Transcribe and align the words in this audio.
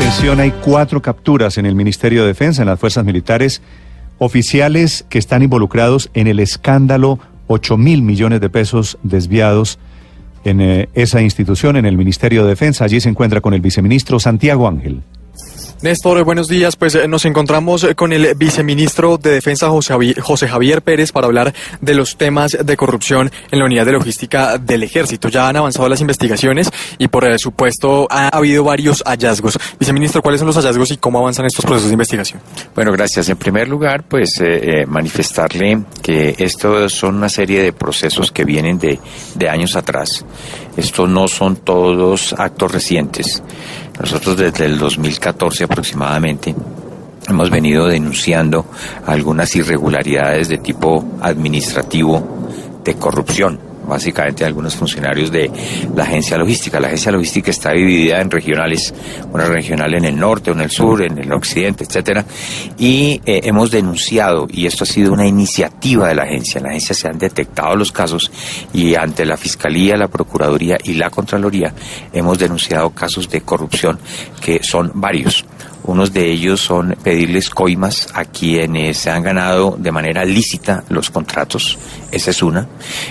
Atención, 0.00 0.40
hay 0.40 0.50
cuatro 0.64 1.02
capturas 1.02 1.58
en 1.58 1.66
el 1.66 1.74
Ministerio 1.74 2.22
de 2.22 2.28
Defensa, 2.28 2.62
en 2.62 2.68
las 2.68 2.80
fuerzas 2.80 3.04
militares, 3.04 3.60
oficiales 4.16 5.04
que 5.10 5.18
están 5.18 5.42
involucrados 5.42 6.08
en 6.14 6.26
el 6.26 6.40
escándalo 6.40 7.18
8 7.48 7.76
mil 7.76 8.00
millones 8.00 8.40
de 8.40 8.48
pesos 8.48 8.98
desviados 9.02 9.78
en 10.44 10.62
eh, 10.62 10.88
esa 10.94 11.20
institución, 11.20 11.76
en 11.76 11.84
el 11.84 11.98
Ministerio 11.98 12.44
de 12.44 12.48
Defensa. 12.48 12.86
Allí 12.86 12.98
se 12.98 13.10
encuentra 13.10 13.42
con 13.42 13.52
el 13.52 13.60
viceministro 13.60 14.18
Santiago 14.18 14.66
Ángel. 14.66 15.02
Néstor, 15.82 16.22
buenos 16.24 16.46
días. 16.46 16.76
Pues 16.76 16.94
eh, 16.94 17.08
nos 17.08 17.24
encontramos 17.24 17.84
eh, 17.84 17.94
con 17.94 18.12
el 18.12 18.34
viceministro 18.34 19.16
de 19.16 19.30
Defensa 19.30 19.70
José 19.70 20.46
Javier, 20.46 20.82
Pérez 20.82 21.10
para 21.10 21.26
hablar 21.26 21.54
de 21.80 21.94
los 21.94 22.18
temas 22.18 22.58
de 22.62 22.76
corrupción 22.76 23.30
en 23.50 23.58
la 23.58 23.64
unidad 23.64 23.86
de 23.86 23.92
logística 23.92 24.58
del 24.58 24.82
ejército. 24.82 25.30
Ya 25.30 25.48
han 25.48 25.56
avanzado 25.56 25.88
las 25.88 26.02
investigaciones 26.02 26.70
y 26.98 27.08
por 27.08 27.38
supuesto 27.38 28.06
ha 28.10 28.28
habido 28.28 28.62
varios 28.62 29.02
hallazgos. 29.06 29.58
Viceministro, 29.78 30.20
¿cuáles 30.20 30.40
son 30.40 30.48
los 30.48 30.56
hallazgos 30.56 30.90
y 30.90 30.98
cómo 30.98 31.18
avanzan 31.18 31.46
estos 31.46 31.64
procesos 31.64 31.88
de 31.88 31.94
investigación? 31.94 32.42
Bueno, 32.74 32.92
gracias. 32.92 33.30
En 33.30 33.38
primer 33.38 33.66
lugar, 33.66 34.04
pues 34.06 34.38
eh, 34.42 34.84
manifestarle 34.86 35.80
que 36.02 36.34
estos 36.36 36.92
son 36.92 37.14
una 37.14 37.30
serie 37.30 37.62
de 37.62 37.72
procesos 37.72 38.30
que 38.32 38.44
vienen 38.44 38.78
de 38.78 39.48
años 39.48 39.76
atrás. 39.76 40.26
Estos 40.76 41.08
no 41.08 41.26
son 41.26 41.56
todos 41.56 42.34
actos 42.34 42.70
recientes. 42.70 43.42
Nosotros 44.00 44.36
desde 44.36 44.64
el 44.64 44.78
2014 44.78 45.64
aproximadamente 45.64 46.54
hemos 47.28 47.50
venido 47.50 47.86
denunciando 47.86 48.66
algunas 49.06 49.54
irregularidades 49.54 50.48
de 50.48 50.58
tipo 50.58 51.04
administrativo 51.20 52.48
de 52.82 52.94
corrupción 52.94 53.69
básicamente 53.90 54.44
algunos 54.44 54.76
funcionarios 54.76 55.30
de 55.30 55.50
la 55.94 56.04
agencia 56.04 56.38
logística. 56.38 56.80
La 56.80 56.86
agencia 56.86 57.12
logística 57.12 57.50
está 57.50 57.72
dividida 57.72 58.20
en 58.20 58.30
regionales, 58.30 58.94
una 59.32 59.44
regional 59.44 59.94
en 59.94 60.04
el 60.04 60.18
norte, 60.18 60.50
en 60.50 60.60
el 60.60 60.70
sur, 60.70 61.02
en 61.02 61.18
el 61.18 61.32
occidente, 61.32 61.84
etcétera, 61.84 62.24
y 62.78 63.20
eh, 63.26 63.40
hemos 63.44 63.70
denunciado 63.70 64.46
y 64.50 64.66
esto 64.66 64.84
ha 64.84 64.86
sido 64.86 65.12
una 65.12 65.26
iniciativa 65.26 66.08
de 66.08 66.14
la 66.14 66.22
agencia. 66.22 66.58
En 66.58 66.64
la 66.64 66.70
agencia 66.70 66.94
se 66.94 67.08
han 67.08 67.18
detectado 67.18 67.76
los 67.76 67.92
casos 67.92 68.30
y 68.72 68.94
ante 68.94 69.26
la 69.26 69.36
fiscalía, 69.36 69.96
la 69.96 70.08
procuraduría 70.08 70.78
y 70.82 70.94
la 70.94 71.10
contraloría 71.10 71.74
hemos 72.12 72.38
denunciado 72.38 72.90
casos 72.90 73.28
de 73.28 73.40
corrupción 73.42 73.98
que 74.40 74.62
son 74.62 74.92
varios. 74.94 75.44
Unos 75.84 76.12
de 76.12 76.30
ellos 76.30 76.60
son 76.60 76.96
pedirles 77.02 77.48
coimas 77.50 78.08
a 78.14 78.24
quienes 78.24 78.98
se 78.98 79.10
han 79.10 79.22
ganado 79.22 79.76
de 79.78 79.90
manera 79.90 80.24
lícita 80.24 80.84
los 80.88 81.10
contratos. 81.10 81.78
Esa 82.12 82.30
es 82.30 82.42
una. 82.42 82.66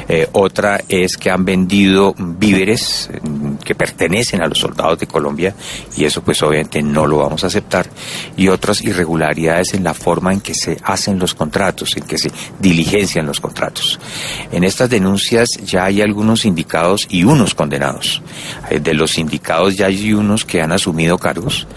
Eh, 0.08 0.28
otra 0.34 0.82
es 0.88 1.18
que 1.18 1.32
han 1.32 1.46
vendido 1.46 2.14
víveres 2.18 3.10
mm, 3.22 3.56
que 3.56 3.76
pertenecen 3.76 4.42
a 4.42 4.48
los 4.48 4.60
soldados 4.60 5.00
de 5.00 5.08
Colombia 5.08 5.56
y 5.98 6.06
eso 6.06 6.22
pues 6.22 6.42
obviamente 6.44 6.82
no 6.82 7.08
lo 7.08 7.18
vamos 7.18 7.44
a 7.44 7.48
aceptar. 7.48 7.90
Y 8.38 8.50
otras 8.50 8.82
irregularidades 8.82 9.74
en 9.74 9.84
la 9.84 9.94
forma 9.94 10.34
en 10.34 10.42
que 10.42 10.54
se 10.54 10.78
hacen 10.84 11.18
los 11.18 11.34
contratos, 11.34 11.98
en 11.98 12.04
que 12.04 12.18
se 12.18 12.32
diligencian 12.60 13.26
los 13.26 13.40
contratos. 13.40 14.00
En 14.52 14.64
estas 14.64 14.90
denuncias 14.90 15.50
ya 15.66 15.86
hay 15.86 16.02
algunos 16.02 16.46
indicados 16.46 17.08
y 17.10 17.24
unos 17.24 17.56
condenados. 17.56 18.22
Eh, 18.70 18.80
de 18.80 18.94
los 18.94 19.18
indicados 19.18 19.76
ya 19.76 19.88
hay 19.88 20.14
unos 20.14 20.46
que 20.46 20.62
han 20.62 20.72
asumido 20.72 21.18
cargos 21.18 21.68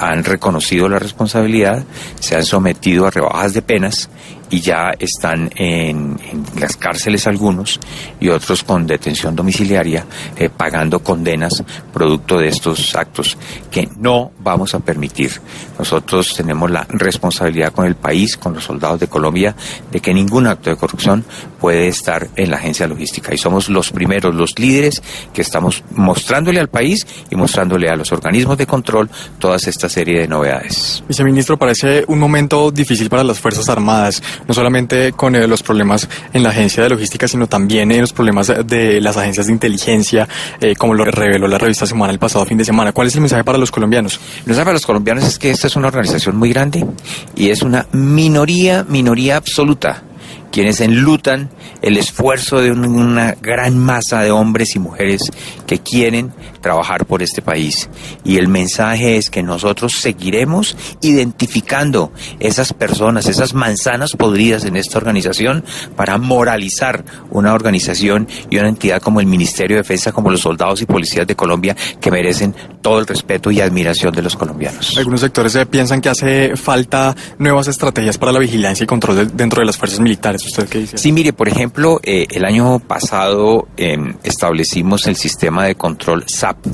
han 0.00 0.24
reconocido 0.24 0.88
la 0.88 0.98
responsabilidad, 0.98 1.84
se 2.18 2.34
han 2.34 2.44
sometido 2.44 3.06
a 3.06 3.10
rebajas 3.10 3.52
de 3.52 3.60
penas 3.60 4.08
y 4.50 4.60
ya 4.60 4.92
están 4.98 5.50
en, 5.54 6.18
las 6.58 6.76
cárceles 6.76 7.26
algunos 7.26 7.78
y 8.18 8.28
otros 8.28 8.64
con 8.64 8.86
detención 8.86 9.36
domiciliaria 9.36 10.04
eh, 10.36 10.50
pagando 10.50 11.00
condenas 11.00 11.62
producto 11.92 12.38
de 12.38 12.48
estos 12.48 12.94
actos 12.96 13.38
que 13.70 13.88
no 13.98 14.32
vamos 14.40 14.74
a 14.74 14.80
permitir. 14.80 15.30
Nosotros 15.78 16.34
tenemos 16.34 16.70
la 16.70 16.84
responsabilidad 16.88 17.72
con 17.72 17.86
el 17.86 17.94
país, 17.94 18.36
con 18.36 18.54
los 18.54 18.64
soldados 18.64 18.98
de 18.98 19.06
Colombia, 19.06 19.54
de 19.90 20.00
que 20.00 20.12
ningún 20.12 20.46
acto 20.46 20.70
de 20.70 20.76
corrupción 20.76 21.24
puede 21.60 21.88
estar 21.88 22.28
en 22.36 22.50
la 22.50 22.56
agencia 22.56 22.88
logística 22.88 23.32
y 23.32 23.38
somos 23.38 23.68
los 23.68 23.92
primeros, 23.92 24.34
los 24.34 24.58
líderes 24.58 25.02
que 25.32 25.42
estamos 25.42 25.84
mostrándole 25.94 26.58
al 26.58 26.68
país 26.68 27.06
y 27.30 27.36
mostrándole 27.36 27.88
a 27.88 27.96
los 27.96 28.10
organismos 28.12 28.58
de 28.58 28.66
control 28.66 29.10
toda 29.38 29.56
esta 29.56 29.88
serie 29.90 30.20
de 30.20 30.28
novedades. 30.28 31.04
Viceministro, 31.06 31.58
parece 31.58 32.04
un 32.06 32.18
momento 32.18 32.70
difícil 32.70 33.10
para 33.10 33.24
las 33.24 33.38
Fuerzas 33.38 33.68
Armadas 33.68 34.22
no 34.46 34.54
solamente 34.54 35.12
con 35.12 35.34
eh, 35.36 35.46
los 35.46 35.62
problemas 35.62 36.08
en 36.32 36.42
la 36.42 36.50
agencia 36.50 36.82
de 36.82 36.88
logística, 36.88 37.28
sino 37.28 37.46
también 37.46 37.90
en 37.92 38.00
los 38.00 38.12
problemas 38.12 38.52
de 38.64 39.00
las 39.00 39.16
agencias 39.16 39.46
de 39.46 39.52
inteligencia, 39.52 40.28
eh, 40.60 40.74
como 40.76 40.94
lo 40.94 41.04
reveló 41.04 41.46
la 41.48 41.58
revista 41.58 41.86
Semana 41.86 42.12
el 42.12 42.18
pasado 42.18 42.46
fin 42.46 42.58
de 42.58 42.64
semana. 42.64 42.92
¿Cuál 42.92 43.08
es 43.08 43.14
el 43.14 43.20
mensaje 43.20 43.44
para 43.44 43.58
los 43.58 43.70
colombianos? 43.70 44.20
El 44.40 44.46
mensaje 44.46 44.64
para 44.64 44.74
los 44.74 44.86
colombianos 44.86 45.24
es 45.24 45.38
que 45.38 45.50
esta 45.50 45.66
es 45.66 45.76
una 45.76 45.88
organización 45.88 46.36
muy 46.36 46.50
grande 46.50 46.86
y 47.34 47.50
es 47.50 47.62
una 47.62 47.86
minoría, 47.92 48.84
minoría 48.88 49.36
absoluta 49.36 50.02
quienes 50.50 50.80
enlutan 50.80 51.50
el 51.82 51.96
esfuerzo 51.96 52.60
de 52.60 52.72
una 52.72 53.36
gran 53.40 53.78
masa 53.78 54.22
de 54.22 54.30
hombres 54.30 54.74
y 54.76 54.78
mujeres 54.78 55.22
que 55.66 55.78
quieren 55.78 56.32
trabajar 56.60 57.06
por 57.06 57.22
este 57.22 57.42
país. 57.42 57.88
Y 58.24 58.36
el 58.36 58.48
mensaje 58.48 59.16
es 59.16 59.30
que 59.30 59.42
nosotros 59.42 59.94
seguiremos 59.94 60.76
identificando 61.00 62.12
esas 62.38 62.72
personas, 62.72 63.26
esas 63.26 63.54
manzanas 63.54 64.12
podridas 64.16 64.64
en 64.64 64.76
esta 64.76 64.98
organización 64.98 65.64
para 65.96 66.18
moralizar 66.18 67.04
una 67.30 67.54
organización 67.54 68.28
y 68.50 68.58
una 68.58 68.68
entidad 68.68 69.00
como 69.00 69.20
el 69.20 69.26
Ministerio 69.26 69.76
de 69.76 69.82
Defensa, 69.82 70.12
como 70.12 70.30
los 70.30 70.40
soldados 70.40 70.82
y 70.82 70.86
policías 70.86 71.26
de 71.26 71.36
Colombia, 71.36 71.76
que 72.00 72.10
merecen 72.10 72.54
todo 72.82 72.98
el 72.98 73.06
respeto 73.06 73.50
y 73.50 73.60
admiración 73.60 74.14
de 74.14 74.22
los 74.22 74.36
colombianos. 74.36 74.96
Algunos 74.96 75.20
sectores 75.20 75.56
piensan 75.70 76.00
que 76.00 76.08
hace 76.08 76.56
falta 76.56 77.14
nuevas 77.38 77.68
estrategias 77.68 78.18
para 78.18 78.32
la 78.32 78.38
vigilancia 78.38 78.84
y 78.84 78.86
control 78.86 79.36
dentro 79.36 79.60
de 79.60 79.66
las 79.66 79.76
fuerzas 79.76 80.00
militares. 80.00 80.39
¿Usted 80.46 80.68
dice? 80.70 80.98
Sí, 80.98 81.12
mire, 81.12 81.32
por 81.32 81.48
ejemplo, 81.48 82.00
eh, 82.02 82.26
el 82.30 82.44
año 82.44 82.78
pasado 82.80 83.68
em, 83.76 84.14
establecimos 84.22 85.06
el 85.06 85.16
sistema 85.16 85.64
de 85.64 85.74
control 85.74 86.24
SAP 86.26 86.66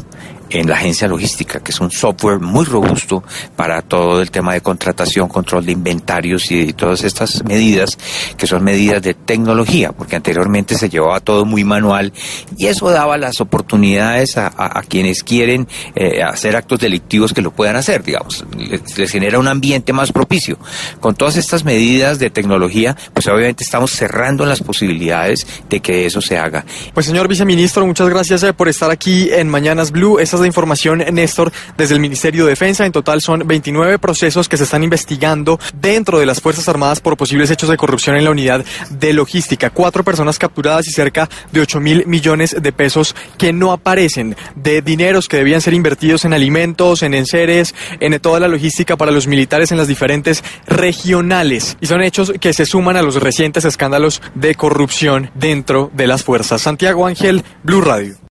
en 0.51 0.69
la 0.69 0.77
agencia 0.77 1.09
logística, 1.09 1.61
que 1.61 1.73
es 1.73 1.81
un 1.81 1.91
software 1.91 2.39
muy 2.41 2.65
robusto 2.65 3.23
para 3.57 3.83
todo 3.83 4.21
el 4.21 4.31
tema 4.31 4.55
de 4.55 4.61
contratación, 4.61 5.29
control 5.29 5.67
de 5.67 5.73
inventarios 5.73 6.51
y, 6.51 6.73
todas 6.73 7.05
estas 7.05 7.45
medidas, 7.45 7.99
que 8.37 8.47
son 8.47 8.63
medidas 8.63 9.03
de 9.03 9.15
tecnología, 9.15 9.93
porque 9.93 10.17
anteriormente 10.17 10.77
se 10.77 10.89
llevaba 10.89 11.21
todo 11.21 11.45
muy 11.45 11.65
manual 11.65 12.13
y 12.57 12.67
eso 12.67 12.91
daba 12.91 13.17
las 13.17 13.41
oportunidades 13.41 14.37
a, 14.37 14.51
quienes 14.89 15.23
quieren 15.23 15.67
eh, 15.95 16.23
hacer 16.23 16.57
actos 16.57 16.81
delictivos 16.81 17.33
que 17.33 17.43
lo 17.43 17.51
puedan 17.51 17.77
hacer, 17.77 18.03
digamos, 18.03 18.45
les, 18.57 19.11
genera 19.11 19.39
un 19.39 19.49
ambiente 19.49 19.93
más 19.93 20.13
propicio. 20.13 20.59
Con 21.01 21.15
todas 21.15 21.37
estas 21.37 21.65
medidas 21.65 22.19
de 22.19 22.31
tecnología, 22.31 22.97
pues 23.13 23.27
obviamente 23.27 23.65
estamos 23.65 23.91
cerrando 23.91 24.45
las 24.47 24.61
posibilidades 24.61 25.47
de 25.69 25.81
que 25.81 26.07
eso 26.07 26.21
se 26.21 26.39
haga. 26.39 26.65
Pues 26.95 27.07
señor 27.07 27.29
viceministro, 27.29 27.87
muchas 27.87 28.09
gracias 28.09 28.43
eh, 28.43 28.53
por 28.53 28.69
estar 28.69 28.91
aquí 28.91 29.29
en 29.33 29.49
Mañanas 29.49 29.91
Blue 29.91 30.19
de 30.41 30.47
información, 30.47 31.03
Néstor, 31.13 31.53
desde 31.77 31.95
el 31.95 32.01
Ministerio 32.01 32.45
de 32.45 32.51
Defensa. 32.51 32.87
En 32.87 32.93
total 32.93 33.21
son 33.21 33.47
29 33.47 33.99
procesos 33.99 34.49
que 34.49 34.57
se 34.57 34.65
están 34.65 34.85
investigando 34.85 35.59
dentro 35.75 36.19
de 36.19 36.27
las 36.27 36.41
Fuerzas 36.41 36.69
Armadas 36.69 37.01
por 37.01 37.17
posibles 37.17 37.51
hechos 37.51 37.69
de 37.69 37.77
corrupción 37.77 38.17
en 38.17 38.25
la 38.25 38.31
unidad 38.31 38.65
de 38.91 39.13
logística. 39.13 39.71
Cuatro 39.71 40.05
personas 40.05 40.39
capturadas 40.39 40.87
y 40.89 40.93
cerca 40.93 41.29
de 41.53 41.61
8 41.61 41.81
mil 41.81 42.07
millones 42.07 42.57
de 42.61 42.73
pesos 42.73 43.15
que 43.39 43.53
no 43.53 43.73
aparecen, 43.73 44.37
de 44.55 44.83
dineros 44.83 45.29
que 45.29 45.39
debían 45.39 45.61
ser 45.61 45.75
invertidos 45.75 46.25
en 46.25 46.33
alimentos, 46.33 47.03
en 47.03 47.15
enseres, 47.15 47.75
en 48.01 48.19
toda 48.21 48.41
la 48.41 48.49
logística 48.49 48.97
para 48.97 49.13
los 49.13 49.27
militares 49.27 49.73
en 49.73 49.79
las 49.79 49.89
diferentes 49.89 50.43
regionales. 50.67 51.77
Y 51.81 51.87
son 51.87 52.03
hechos 52.03 52.33
que 52.41 52.53
se 52.53 52.67
suman 52.67 52.97
a 52.97 53.03
los 53.03 53.17
recientes 53.17 53.65
escándalos 53.65 54.23
de 54.35 54.55
corrupción 54.55 55.31
dentro 55.35 55.91
de 55.95 56.07
las 56.07 56.25
fuerzas. 56.25 56.63
Santiago 56.63 57.07
Ángel, 57.07 57.45
Blue 57.63 57.81
Radio. 57.81 58.17